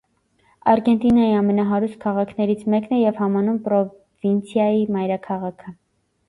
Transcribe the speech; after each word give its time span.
Արգենտինայի 0.71 1.35
ամենահարուստ 1.41 1.99
քաղաքներից 2.05 2.63
մեկն 2.75 2.97
է 3.01 3.03
և 3.03 3.21
համանուն 3.25 3.61
պրովինցիայի 3.69 4.83
մայրաքաղաքը։ 4.97 5.77